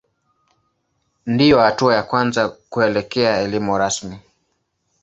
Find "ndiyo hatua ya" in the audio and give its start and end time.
1.25-2.03